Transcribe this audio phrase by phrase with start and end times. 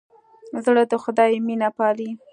[0.65, 2.09] زړه د خدای مینه پالي.